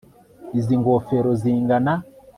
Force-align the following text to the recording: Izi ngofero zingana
Izi 0.59 0.73
ngofero 0.79 1.29
zingana 1.41 1.93